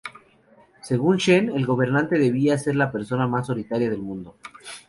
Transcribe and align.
Según 0.81 1.17
Shen, 1.17 1.49
el 1.55 1.67
gobernante 1.67 2.17
debía 2.17 2.57
ser 2.57 2.75
la 2.75 2.91
persona 2.91 3.27
más 3.27 3.45
solitaria 3.45 3.87
del 3.87 3.99
mundo. 4.01 4.35